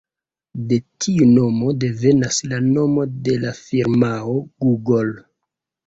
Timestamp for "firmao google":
3.63-5.19